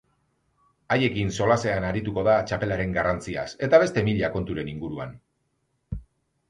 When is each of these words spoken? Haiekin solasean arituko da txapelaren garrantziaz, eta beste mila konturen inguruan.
Haiekin 0.95 1.29
solasean 1.41 1.85
arituko 1.89 2.23
da 2.29 2.39
txapelaren 2.53 2.97
garrantziaz, 2.97 3.47
eta 3.69 3.83
beste 3.85 4.05
mila 4.09 4.35
konturen 4.39 4.75
inguruan. 4.77 5.17